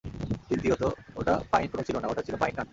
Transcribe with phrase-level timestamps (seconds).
[0.47, 0.83] দ্বিতীয়ত,
[1.15, 2.67] ওটা pine cone ছিল না, ওটা ছিল পাইন নাট।